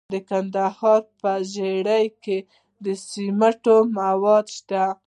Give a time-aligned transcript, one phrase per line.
[0.13, 2.37] د کندهار په ژیړۍ کې
[2.83, 4.83] د سمنټو مواد شته.